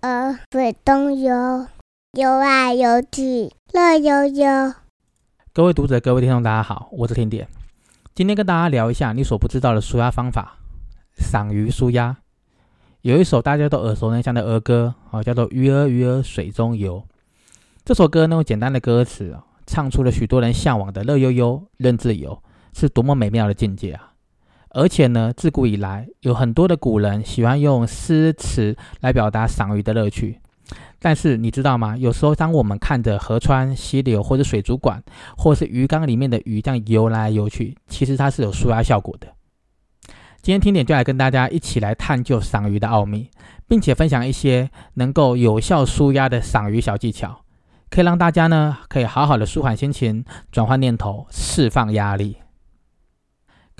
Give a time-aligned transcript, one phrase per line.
[0.00, 1.66] 儿水中游，
[2.12, 4.74] 游来游去乐悠悠。
[5.52, 7.48] 各位读者、各位听众，大家好，我是甜点。
[8.14, 10.56] 今天跟大家聊一下你所不知道的舒压方法——
[11.18, 12.16] 赏鱼舒压。
[13.02, 16.98] 有一首大家都耳熟能详的儿歌，哦，叫做《鱼儿鱼儿水中游》。
[17.84, 24.09] 这首歌呢，用简单的歌词啊，唱出了许多人向往的乐悠悠、任自由，是多么美妙的境界啊！
[24.70, 30.40] 而且呢，自古以来有很多的古人喜欢用诗词来表达赏鱼的乐趣。
[31.02, 31.96] 但是你知道吗？
[31.96, 35.02] 有时候当我们看着河川、溪流或者水族馆，
[35.36, 39.26] 或是鱼缸里面的鱼这样游来游去，其实它是有舒压效果的。
[40.42, 43.30] 今天听点就来跟大家一起来探究赏鱼的奥秘，
[43.66, 47.44] 并且分享一些能够有效舒压的赏鱼小技巧，
[47.90, 52.36] 可以让大家呢可以好好的舒缓心情、转换念头、释放压力。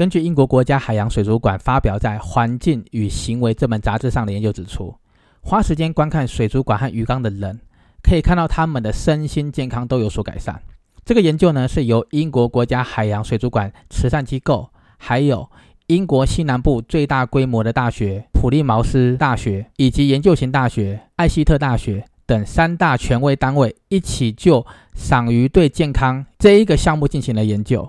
[0.01, 4.95] 根据英国国家海洋水族馆发表在《环境与行为》这本杂志上的研究指出，
[5.43, 7.61] 花时间观看水族馆和鱼缸的人，
[8.03, 10.59] 可以看到他们的身心健康都有所改善。
[11.05, 15.47] 这个研究呢，是由英国国家海洋水族馆慈善机构，还有
[15.89, 27.87] 英国西南部最大规模的大学普利茅斯大学，以及研究型大学艾希特大学等三大权威单位一起就赏鱼对健康这一个项目进行了研究。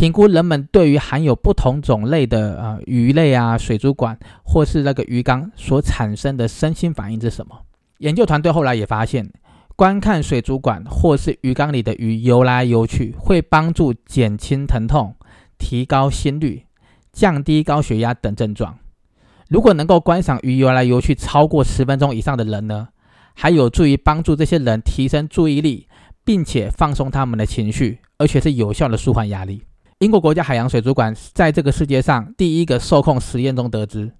[0.00, 7.54] 评估人们对于含有不同种类的呃鱼类啊水族馆或是那个鱼缸所产生的身心反应是什么？
[7.98, 9.30] 研究团队后来也发现，
[9.76, 15.14] 观看水族馆或是鱼缸里的鱼游来游去，会帮助减轻疼痛、
[15.58, 16.64] 提高心率、
[17.12, 18.78] 降低高血压等症状。
[19.50, 22.88] 如果能够观赏鱼游来游去超过十分钟以上的人呢，
[23.34, 25.88] 还有助于帮助这些人提升注意力，
[26.24, 29.64] 并且放松他们的情绪，而且是有效的舒缓压力。
[30.00, 34.10] 英国国家海洋水族馆在这个世界上第一个受控实验中得知，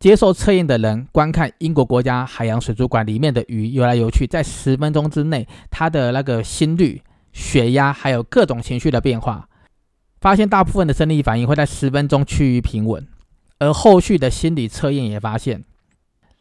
[0.00, 7.02] 接受测验的人观看英国国家海洋水族馆里面的鱼游来游去，在十分钟之内，他的那个心率、
[7.34, 9.46] 血压还有各种情绪的变化，
[10.22, 13.06] 发现大部分的生理反应会在十分钟趋于平稳。
[13.58, 15.64] 而后续的心理测验也发现，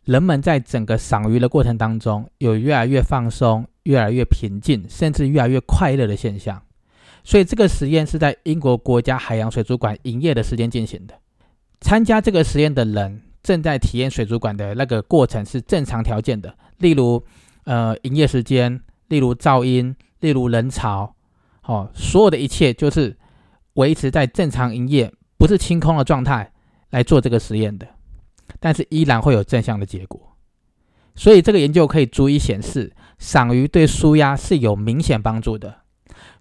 [0.05, 6.61] 人们在整个赏鱼的过程当中，有越来越放松、越来越平静，甚至越来越快乐的现象。
[7.23, 11.13] 所以这个实验是在英国国家海洋水族馆营业的时间进行的。
[11.81, 17.23] 参加这个实验的人正在体验水族馆的那个过程是正常条件的，例如，
[17.65, 21.15] 呃，营业时间，例如噪音，例如人潮，
[21.63, 23.17] 哦，所有的一切就是
[23.73, 26.51] 维持在正常营业，不是清空的状态
[26.89, 27.87] 来做这个实验的。
[28.59, 30.37] 但是依然会有正向的结果。
[31.15, 35.82] 所以这个研究可以足以显示，赏鱼对舒压是有明显帮助的。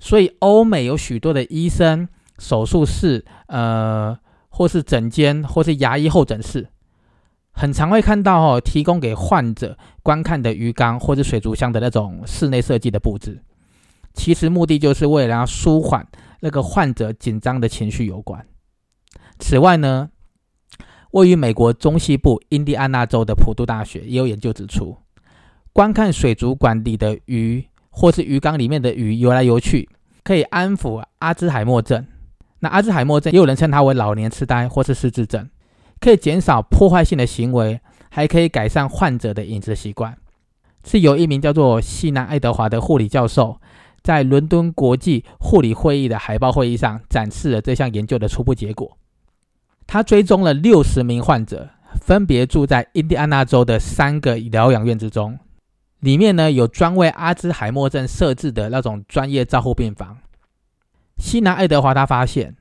[0.05, 4.19] 所以，欧美有许多的医生、手术室，呃，
[4.49, 6.69] 或是诊间，或是牙医候诊室，
[7.53, 13.45] 很常会看到哦，提供给患者观看的鱼缸或者水族箱的那种室内设计的布置。
[14.13, 16.05] 其实目的就是为了要舒缓
[16.41, 18.45] 那个患者紧张的情绪有关。
[19.39, 20.11] 此外呢，
[21.13, 24.97] 位于美国中西部印第安纳州的普渡大学也有研究指出，
[25.73, 27.65] 观看水族馆里的鱼。
[27.93, 29.89] 或是鱼缸里面的鱼游来游去，
[30.25, 32.05] 可以安抚阿兹海默症。
[32.59, 35.49] 那阿兹海默症也有人称它为老年痴呆或是失智症，
[36.01, 37.81] 可以减少破坏性的行为，
[38.11, 40.17] 还可以改善患者的饮食习惯。
[40.85, 43.61] 是由一名叫做西南爱德华的护理教授，
[44.03, 48.97] 在伦敦国际护理会议的海报会议上展示了这项研究的初步结果。
[49.87, 51.69] 他追踪了六十名患者，
[52.01, 55.39] 分别住在印第安纳州的三个疗养院之中。
[56.03, 60.19] 里面呢有专为阿兹海默症设置的那种专业照护病房。
[61.17, 62.57] 西南爱德华他发现，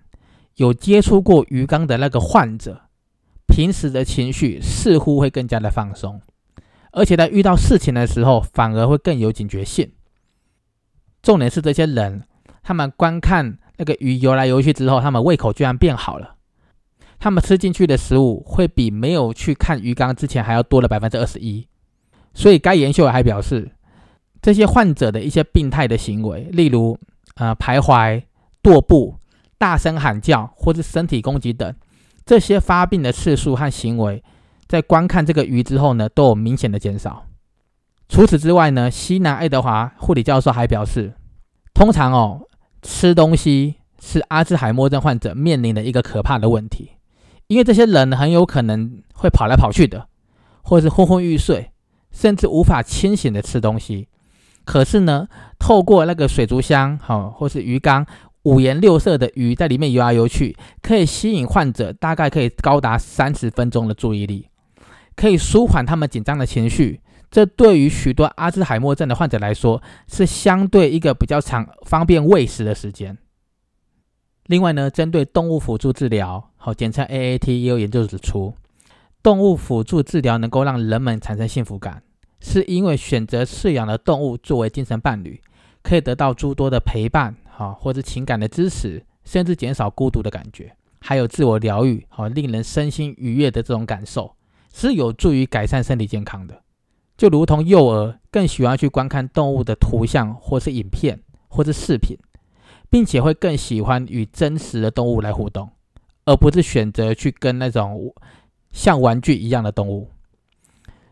[0.58, 2.84] 有接触过鱼缸的那个患者，
[3.48, 6.22] 平时的情绪似乎会更加的放松，
[6.92, 9.92] 而且在遇到事情的时候反而会更有警觉性。
[11.24, 12.24] 重点是这些人，
[12.62, 16.36] 他们观看那个鱼游来游去之后，他们胃口居然变好了，
[17.18, 21.68] 他们吃进去的食物会比没有去看鱼缸之前还要多了百分之二十一。
[22.34, 23.72] 所以，该研究还表示，
[24.42, 26.98] 这些患者的一些病态的行为，例如，
[27.36, 28.24] 呃，徘徊、
[28.64, 29.16] 踱步、
[29.58, 31.76] 大声喊叫或是身体攻击等，
[32.26, 34.24] 这些发病的次数和行为，
[34.68, 37.26] 在观看这个鱼之后呢，都有明显的减少。
[38.08, 41.14] 除此之外呢，西南爱德华护理教授还表示，
[41.74, 42.42] 通常哦，
[42.82, 46.92] 吃东西是阿兹海默症患者面临的一个可怕的问题，
[47.48, 50.08] 因为这些人很有可能会跑来跑去的，
[50.62, 51.71] 或是昏昏欲睡。
[52.12, 54.08] 甚至无法清醒的吃东西，
[54.66, 55.28] 可是呢，
[55.58, 58.06] 透过那个水族箱，好，或是鱼缸，
[58.44, 64.50] 五颜六色的鱼在里面游来游去，可以吸引患者大概可以高达三十分钟的注意力，
[65.16, 73.18] 可以舒缓他们紧张的情绪，这对于许多阿兹海默症的患者来说，是相对一个比较长、方便喂食的时间。
[74.48, 78.54] 另外呢，针对动物辅助治疗，好，简称 AAT，也有研究指出，
[79.24, 82.02] 动物辅助治疗能够让人们产生幸福感，
[82.40, 85.42] 是因为选择饲养的动物作为精神伴侣，
[85.84, 94.36] 可以得到诸多的陪伴，好，或者情感的支持，甚至减少孤独的感觉，还有自我疗愈，好，令人身心愉悦的这种感受，
[94.74, 96.62] 是有助于改善身体健康的。
[97.18, 102.18] 就如同幼儿更喜欢去观看动物的图像，或是影片，或是视频。
[102.90, 105.70] 并且会更喜欢与真实的动物来互动，
[106.26, 108.14] 而不是选择去跟那种
[108.72, 110.10] 像玩具一样的动物。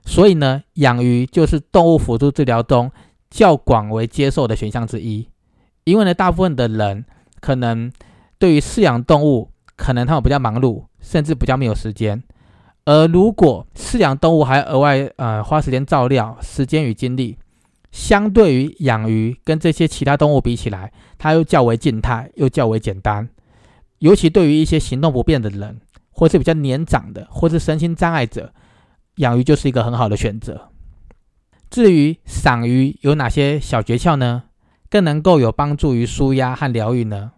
[0.05, 2.91] 所以呢，养鱼就是动物辅助治疗中
[3.29, 5.27] 较广为接受的选项之一。
[5.83, 7.05] 因为呢，大部分的人
[7.39, 7.91] 可能
[8.37, 12.23] 对于饲养动物，可能他们比较忙碌，甚至比较没有时间。
[12.85, 17.37] 而如果饲养动物还额外呃花时间照料，时间与精力。
[17.91, 23.27] 相对于养鱼跟这些其他动物比起来，它又较为静态，又较为简单。
[23.97, 25.81] 尤其对于一些行动不便的人，
[26.19, 28.53] 或是比较年长的，或是身心障碍者，
[29.15, 30.69] 养鱼就是一个很好的选择。
[31.69, 34.43] 至于赏鱼有哪些小诀窍呢？
[34.89, 37.31] 更能够有帮助于舒压和疗愈呢？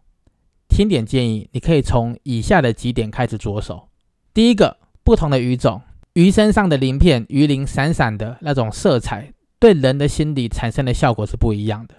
[0.67, 3.89] 听点建议，你可以从以下的几点开始着手。
[4.33, 5.83] 第一个，不同的鱼种，
[6.13, 9.31] 鱼身上的鳞片，鱼鳞闪闪的那种色彩。
[9.59, 11.93] 对人的心理产生的效果是不一样的。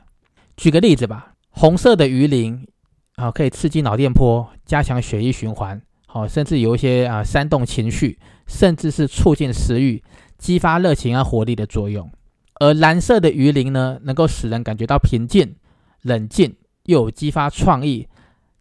[0.57, 2.67] 举个例子吧，红色的鱼鳞
[3.15, 5.81] 啊，可以刺激脑电波，加强血液循环，
[6.15, 10.05] 好，甚至有一些啊煽动情绪，甚至是促进食欲、
[10.37, 12.13] 激发热情和活力的作用。
[12.61, 15.57] 而蓝色的鱼鳞呢，能够使人感觉到平静、
[16.03, 16.55] 冷静，
[16.85, 18.07] 又有激发创意、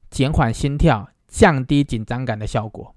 [0.09, 2.95] 减缓心跳、降低紧张感的效果。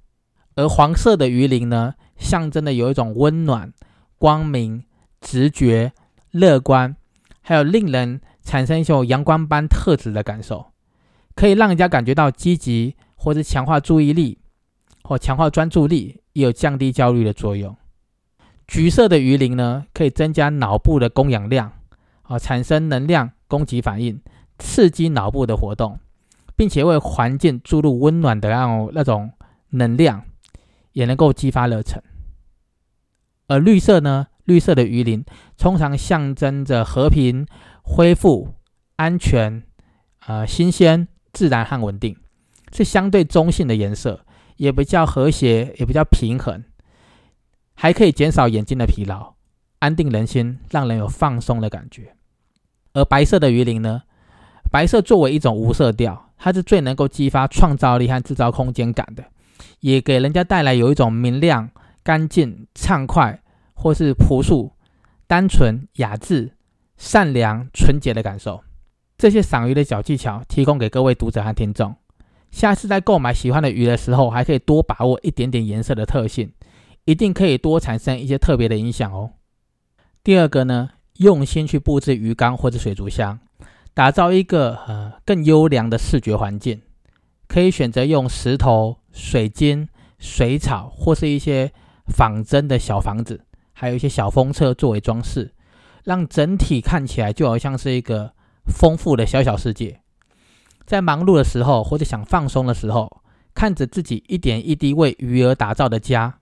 [0.54, 3.72] 而黄色的鱼鳞呢，象征的有一种温暖、
[4.18, 4.84] 光明。
[5.20, 5.90] 直觉、
[6.32, 6.94] 乐观，
[7.40, 10.66] 还有令人产生一种阳光般特质的感受，
[11.34, 14.36] 可以让人家感觉到积极，或者强化注意力，
[15.04, 17.76] 或强化专注力，也有降低焦虑的作用。
[18.66, 21.70] 橘色的鱼鳞呢，可以增加脑部的供氧量，
[22.22, 24.20] 啊，产生能量供给反应，
[24.58, 26.00] 刺激脑部的活动，
[26.56, 29.30] 并且为环境注入温暖的那种那种
[29.70, 30.24] 能量，
[30.92, 32.02] 也能够激发热忱。
[33.46, 34.28] 而绿色呢？
[34.44, 35.24] 绿色的鱼鳞
[35.56, 37.46] 通常象征着和平、
[37.82, 38.54] 恢复、
[38.96, 39.62] 安全、
[40.26, 42.14] 呃新鲜、自然和稳定，
[42.70, 46.64] 是相对中性的颜色，也比较和谐，也比较平衡，
[47.74, 49.34] 还可以减少眼睛的疲劳，
[49.78, 52.14] 安定人心，让人有放松的感觉。
[52.92, 54.02] 而白色的鱼鳞呢？
[54.70, 59.24] 白色作为一种无色调，它是最能够激发创造力和制造空间感的，
[59.80, 61.70] 也给人家带来有一种明亮、
[62.02, 63.40] 干净、畅快。
[63.76, 64.72] 或是朴素、
[65.26, 66.52] 单纯、雅致、
[66.96, 68.62] 善良、纯洁的感受，
[69.18, 71.94] 这些赏鱼的小技巧提供给各位读者和听众。
[72.54, 76.52] 下次在购买喜欢的鱼的时候，还可以多把握一点点颜色的特性，
[77.04, 79.32] 一定可以多产生一些特别的影响哦。
[80.22, 83.40] 第二个呢，用心去布置鱼缸或者水族箱，
[83.92, 86.80] 打造一个呃更优良的视觉环境。
[87.48, 89.88] 可以选择用石头、水晶、
[90.20, 91.72] 水草或是一些
[92.06, 93.44] 仿真的小房子。
[93.72, 95.52] 还有一些小风车作为装饰，
[96.04, 98.32] 让整体看起来就好像是一个
[98.66, 100.03] 丰富的小小世界。
[100.86, 103.22] 在忙碌的时候，或者想放松的时候，
[103.54, 106.38] 看着自己一点一滴为鱼儿打造的家，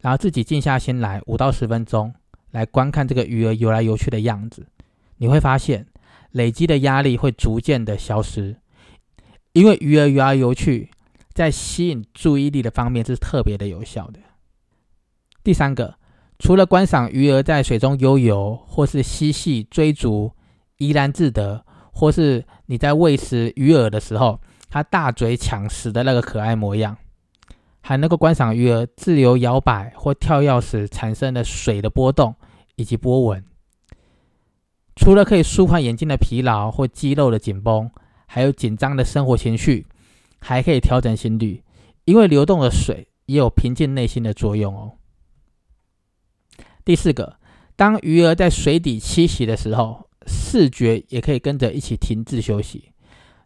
[0.00, 2.14] 然后自己静下心来五到十分钟
[2.50, 4.66] 来观看这个鱼儿游来游去的样子，
[5.18, 5.86] 你会发现
[6.30, 8.56] 累积的压力会逐渐的消失，
[9.52, 10.90] 因为鱼儿游来游去，
[11.32, 14.20] 在吸引注意力的方面是特别的有效的。
[15.42, 15.96] 第三个。
[16.36, 20.32] 除了观赏鱼儿在水中悠游，或是嬉戏追逐、
[20.78, 21.64] 怡然自得，
[21.94, 26.96] 或是你在喂食鱼饵的时候，它大嘴抢食的那个可爱模样，
[27.80, 32.34] 还能够观赏鱼儿自由摇摆或跳跃时产生的水的波动
[32.74, 33.44] 以及波纹。
[34.96, 37.90] 除了可以舒缓眼睛的疲劳或肌肉的紧绷，
[38.26, 39.86] 还有紧张的生活情绪，
[40.40, 41.62] 还可以调整心率，
[42.04, 44.92] 因为流动的水也有平静内心的作用哦。
[46.84, 47.38] 第四个，
[47.76, 52.92] 当鱼儿在水底栖息的时候，视觉也可以跟着一起停滞休息，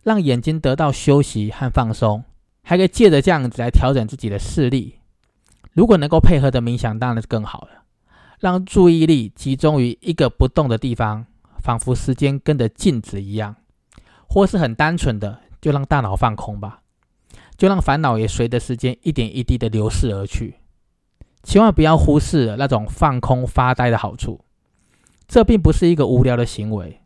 [0.02, 2.24] 让眼睛得到休息和放松，
[2.62, 4.96] 还可以借着这样子来调整自己的视力。
[5.72, 7.68] 如果能够配合的冥想，当然是更好了。
[8.40, 11.26] 让注意力集中于一个不动的地方，
[11.60, 13.56] 仿佛时间跟着静止一样，
[14.28, 16.82] 或是很单纯的，就让大脑放空吧，
[17.56, 20.54] 就让烦恼也随着时间一点一滴的流逝而去。
[21.42, 24.40] 千万不要忽视那种放空发呆的好处，
[25.28, 27.02] 这并不是一个无聊的行为，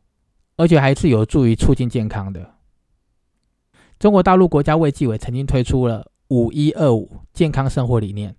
[0.56, 2.54] 而且还是有助于促进健康的。
[3.98, 8.36] 中国大陆国家卫计委曾经推出了“五一二五”健康生活理念，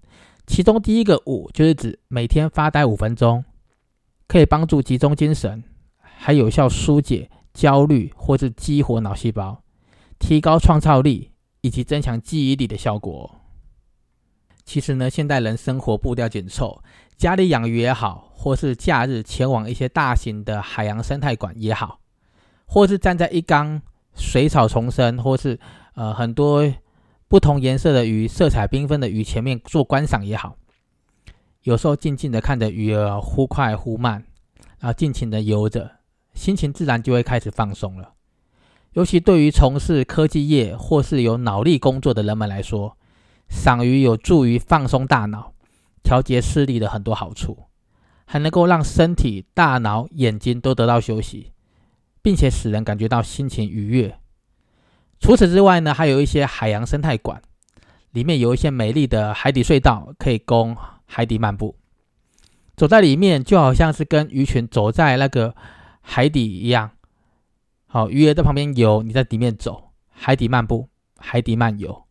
[0.47, 3.43] 其中第一个“五”就是指每天发呆五分钟，
[4.27, 5.63] 可以帮助集中精神，
[5.99, 9.63] 还有效疏解焦虑或是激活脑细胞，
[10.17, 13.42] 提高创造力以及增强记忆力的效果。
[14.65, 16.81] 其实呢，现代人生活步调紧凑，
[17.17, 21.99] 家里养鱼也好，或是假日前往一些大型的海洋生态馆也好，
[22.65, 23.81] 或是站在一缸
[24.15, 25.59] 水草丛生，或是
[25.95, 26.71] 呃很多
[27.27, 30.55] 不同颜色的鱼、色彩缤纷的鱼前面做观赏也好，
[31.63, 34.23] 有时候静静的看着鱼儿忽快忽慢，
[34.79, 35.91] 然后尽情的游着，
[36.33, 38.13] 心情自然就会开始放松了。
[38.93, 42.95] 尤其对于从事科技业或是有脑力工作的人们来说，
[43.53, 45.53] 赏鱼有助于放松大脑、
[46.01, 47.67] 调节视力的很多好处，
[48.25, 51.51] 还能够让身体、大脑、眼睛都得到休息，
[52.21, 54.19] 并且使人感觉到心情愉悦。
[55.19, 57.41] 除此之外呢，还有一些海洋生态馆，
[58.11, 61.77] 里面有一些美丽的海底隧道，可以供海底漫步。
[62.75, 65.55] 走在里面，就好像是跟鱼群走在那个
[66.01, 66.89] 海底一样。
[67.85, 72.03] 好，鱼儿在旁边游，你在里面走，海底漫步，海底漫游。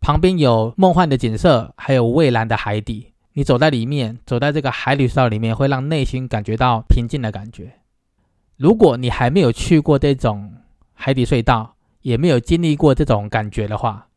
[0.00, 3.12] 旁边有梦幻的景色，还有蔚蓝的海底。
[3.34, 7.74] 你走在里面，走在这个海底隧道里面，会让内心感觉到平静的感觉。
[8.56, 10.52] 如果你还没有去过这种
[10.92, 14.08] 海底隧道，也没有经历过这种感觉的话，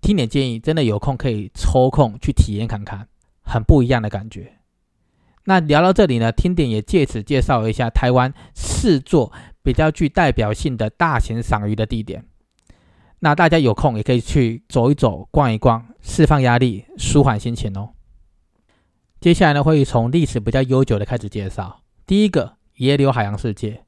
[0.00, 3.08] 听点建议，真的有空可以抽空去体验看看，
[3.42, 4.58] 很不一样的感觉。
[5.44, 12.24] 那聊到这里呢，听点也借此介绍一下台湾四座比较具代表性的大型赏鱼的地点。
[13.24, 17.90] 那大家有空也可以去走一走、逛一逛，释放压力、舒缓心情哦。
[19.20, 21.82] 接下来呢，会从历史比较悠久的开始介绍。
[22.04, 23.84] 第一个，野柳海洋世界，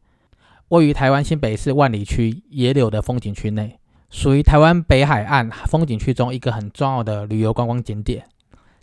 [0.68, 8.28] 位于台湾新北市万里区野柳的风景区内，属于台湾北海岸风景区中一个很重要的旅游观光景点，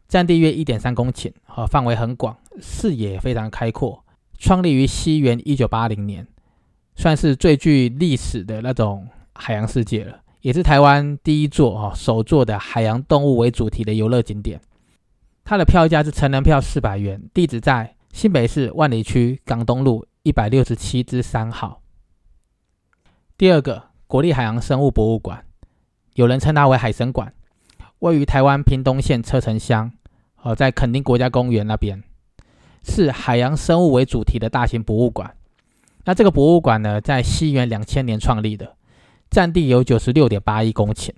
[0.09, 4.03] 占地约一点三公顷，和范围很广，视野非常开阔。
[4.37, 6.27] 创立于西元一九八零年，
[6.97, 10.20] 算是最具历史的那种海洋世界了。
[10.41, 14.59] 也是台湾第一座啊，首座的海洋动物为主题的游乐景点。
[15.43, 21.81] 它的票价是成人票四百元，地址在新北市万里区港东路一百六十七之三号。
[23.37, 25.45] 第二个国立海洋生物博物馆，
[26.15, 27.33] 有人称它为海神馆，
[27.99, 29.91] 位于台湾屏东县车城乡，
[30.41, 32.03] 哦，在垦丁国家公园那边，
[32.83, 35.35] 是海洋生物为主题的大型博物馆。
[36.05, 38.75] 那这个博物馆呢，在西元两千年创立的。
[39.31, 41.09] 占地有九十六点八一公顷。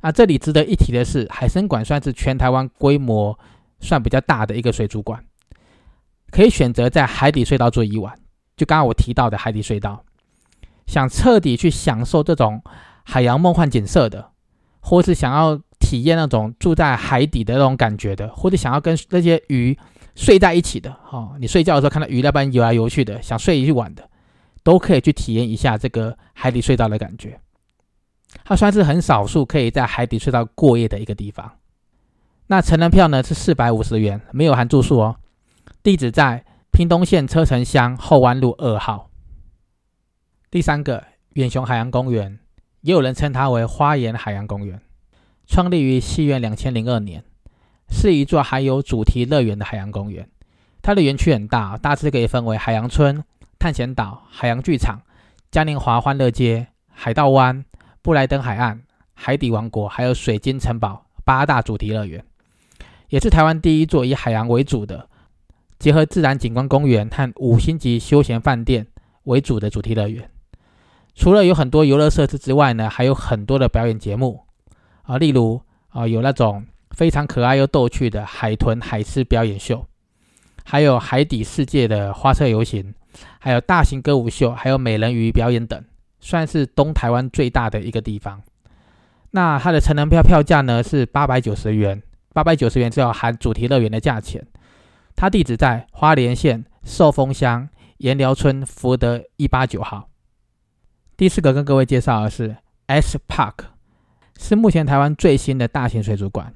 [0.00, 3.38] 啊，这里值得一提的是，海参馆算是全台湾规模
[3.80, 5.22] 算比较大的一个水族馆，
[6.30, 8.18] 可以选择在海底隧道做一晚。
[8.56, 10.02] 就刚刚我提到的海底隧道，
[10.86, 12.62] 想彻底去享受这种
[13.04, 14.30] 海洋梦幻景色的，
[14.80, 19.76] 或是想要体验那种住在海底的那种感觉的，或者想要跟那些鱼
[20.14, 24.08] 睡在一起的，哈，你睡觉的时候看到鱼在那边游来游去的，想睡一晚的。
[24.62, 27.40] 都可以去体验一下这个海底隧道的感觉。
[28.44, 31.52] 它算是很少数可以在海底隧道过夜的一个地方。
[32.46, 35.16] 那成人票呢是四百五十元，没有含住宿哦。
[35.82, 39.10] 地址在屏东县车城乡后湾路二号。
[40.50, 42.38] 第三个远雄海洋公园，
[42.80, 44.80] 也有人称它为花园海洋公园，
[45.46, 47.24] 创立于西元两千零二年，
[47.88, 50.28] 是一座含有主题乐园的海洋公园。
[50.82, 53.22] 它的园区很大，大致可以分为海洋村。
[53.60, 55.02] 探险岛、海洋剧场、
[55.50, 57.62] 嘉年华欢乐街、海盗湾、
[58.00, 58.80] 布莱登海岸、
[59.12, 62.24] 海底王国，还有水晶城堡八大主题乐园，
[63.10, 65.06] 也是台湾第一座以海洋为主的、
[65.78, 68.86] 结合自然景观公园和五星级休闲饭店
[69.24, 70.30] 为主的主题乐园。
[71.14, 74.40] 除了有很多游乐设施之外呢，还有很多的表演节目
[75.02, 79.84] 啊，例如啊，有那种非常可爱又逗趣的海豚海狮表演秀，
[80.64, 82.94] 还有海底世界的花车游行。
[83.38, 85.82] 还有大型歌舞秀，还有美人鱼表演等，
[86.20, 88.40] 算是东台湾最大的一个地方。
[89.32, 92.02] 那它的成人票票价呢是八百九十元，
[92.32, 94.46] 八百九十元只要含主题乐园的价钱。
[95.14, 100.08] 它地址在花莲县寿丰乡盐寮村福德一八九号。
[101.16, 103.66] 第四个跟各位介绍的是 S Park，
[104.38, 106.54] 是目前台湾最新的大型水族馆，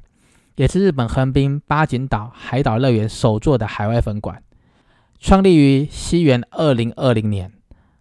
[0.56, 4.42] 也是日本横滨八景岛海岛乐园首座的海外分馆。
[5.18, 7.52] 创立于西元二零二零年，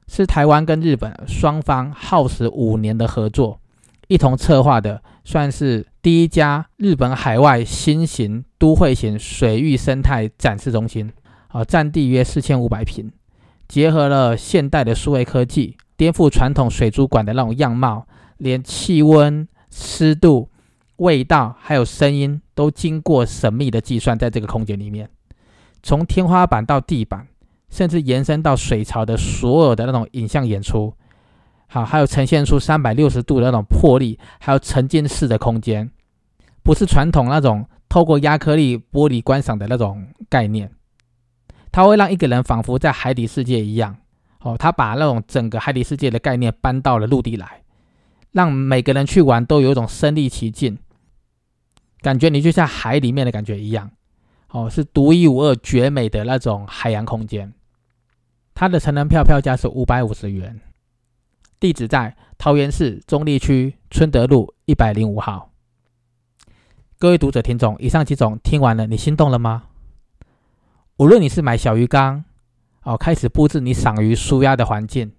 [0.08, 3.60] 是台湾跟日本双方耗时五年的合作，
[4.08, 11.12] 一同策划的，算是第一家日本海外新型都会型水域生态展示中心。
[11.50, 13.12] 啊，占地约四千五百平，
[13.68, 18.08] 结合了现代的数位科技，颠覆传统水族馆的那种样貌，
[18.40, 20.50] 连气温、湿度、
[20.96, 25.08] 味道还有声音都经过神秘的计算，在这个空间里面，
[25.84, 27.28] 从天花板到地板，
[27.70, 30.96] 甚至延伸到水槽的所有的那种影像演出，
[31.68, 35.92] 好，还有呈现出三百六十度的那种魄力，还有沉浸式的空间，
[36.64, 40.72] 不是传统那种透过亚克力玻璃观赏的那种概念。
[41.72, 43.98] 它会让一个人仿佛在海底世界一样，
[44.42, 47.64] 哦，他把那种整个海底世界的概念搬到了陆地来，
[48.32, 50.78] 让每个人去玩都有一种身临其境，
[52.02, 53.90] 感觉你就像海里面的感觉一样，
[54.54, 57.52] 哦，是独一无二、绝美的那种海洋空间。
[58.54, 60.62] 它的成人票票价是五百五十元，
[61.60, 65.50] 地址在桃园市中立区春德路一百零五号。
[67.00, 69.64] 各位读者听众，以上几种听完了，你心动了吗？
[70.98, 72.24] 无论你是买小鱼缸，
[72.84, 75.12] 哦，开始布置你赏鱼舒压的环境，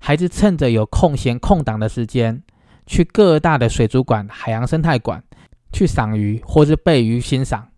[0.00, 2.42] 还是趁着有空闲空档的时间，
[2.86, 5.22] 去各大的水族馆、海洋生态馆
[5.72, 7.69] 去赏鱼或是备鱼欣赏，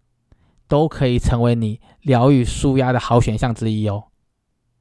[0.73, 4.05] 都可以成为你疗愈舒压的好选项之一哦。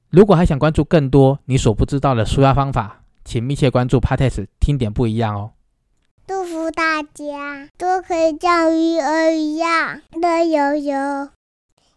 [0.10, 5.52] 如果还想关注更多你所不知道的舒压方法，请密切关注 p a t e s 听点不一样哦。
[6.26, 11.28] 祝福大家都可以像鱼儿一样乐悠悠。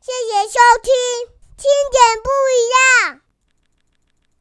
[0.01, 0.91] 谢谢收听，
[1.57, 3.24] 听点不一样。